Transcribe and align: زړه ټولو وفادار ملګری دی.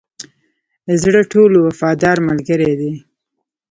زړه 1.01 1.21
ټولو 1.31 1.57
وفادار 1.67 2.17
ملګری 2.29 2.71
دی. 2.79 2.91